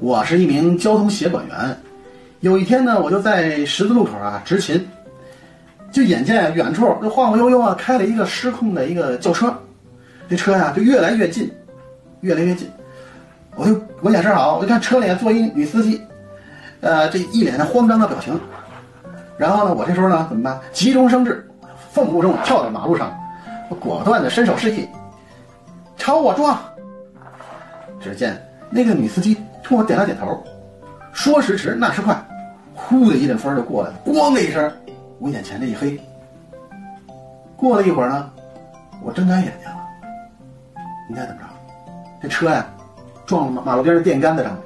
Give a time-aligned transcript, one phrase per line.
[0.00, 1.76] 我是一名交通协管员。
[2.40, 4.88] 有一天呢，我就在十字路口啊执勤，
[5.90, 9.52] 就眼见远处就晃晃悠悠啊开了一个失控的一个轿车，
[10.28, 11.50] 这车呀就越来越近，
[12.20, 12.70] 越来越近。
[13.56, 16.00] 我就我眼神好，我就看车里坐一女司机，
[16.80, 18.38] 呃，这一脸的慌张的表情。
[19.36, 20.60] 然后呢，我这时候呢怎么办？
[20.72, 21.44] 急中生智，
[21.90, 23.12] 奋步中跳到马路上，
[23.68, 24.88] 我果断的伸手示意，
[25.96, 26.56] 朝我撞。
[28.00, 28.40] 只见
[28.70, 29.36] 那个女司机
[29.68, 30.42] 冲我点了点头，
[31.12, 32.18] 说时迟那时快，
[32.74, 34.72] 呼的一阵风就过来了，咣的一声，
[35.18, 36.00] 我眼前这一黑。
[37.54, 38.30] 过了一会儿呢，
[39.04, 39.76] 我睁开眼睛了，
[41.06, 41.48] 你猜怎么着？
[42.22, 42.66] 这车呀，
[43.26, 44.60] 撞了马路边的电杆子上了。